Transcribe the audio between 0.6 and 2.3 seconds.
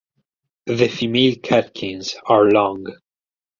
The female catkins